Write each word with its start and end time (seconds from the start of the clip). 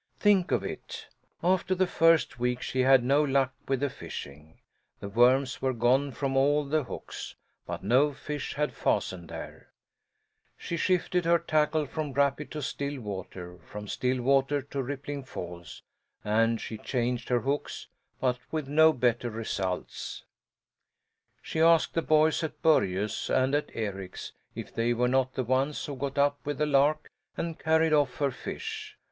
Think 0.19 0.51
of 0.51 0.63
it! 0.63 1.09
After 1.43 1.75
the 1.75 1.85
first 1.85 2.39
week 2.39 2.63
she 2.63 2.79
had 2.79 3.03
no 3.03 3.23
luck 3.23 3.53
with 3.67 3.81
the 3.81 3.89
fishing. 3.91 4.57
The 4.99 5.09
worms 5.09 5.61
were 5.61 5.73
gone 5.75 6.11
from 6.11 6.35
all 6.35 6.65
the 6.65 6.85
hooks, 6.85 7.35
but 7.67 7.83
no 7.83 8.11
fish 8.11 8.55
had 8.55 8.73
fastened 8.73 9.29
there. 9.29 9.69
She 10.57 10.75
shifted 10.75 11.25
her 11.25 11.37
tackle 11.37 11.85
from 11.85 12.13
rapid 12.13 12.49
to 12.49 12.63
still 12.63 12.99
water, 12.99 13.59
from 13.69 13.87
still 13.87 14.23
water 14.23 14.63
to 14.63 14.81
rippling 14.81 15.23
falls, 15.23 15.83
and 16.23 16.59
she 16.59 16.79
changed 16.79 17.29
her 17.29 17.41
hooks 17.41 17.87
but 18.19 18.39
with 18.49 18.67
no 18.67 18.93
better 18.93 19.29
results. 19.29 20.23
She 21.43 21.61
asked 21.61 21.93
the 21.93 22.01
boys 22.01 22.41
at 22.43 22.63
Börje's 22.63 23.29
and 23.29 23.53
at 23.53 23.69
Eric's 23.75 24.31
if 24.55 24.73
they 24.73 24.93
were 24.95 25.07
not 25.07 25.35
the 25.35 25.43
ones 25.43 25.85
who 25.85 25.95
got 25.95 26.17
up 26.17 26.39
with 26.43 26.57
the 26.57 26.65
lark 26.65 27.11
and 27.37 27.59
carried 27.59 27.93
off 27.93 28.15
her 28.17 28.31
fish. 28.31 28.97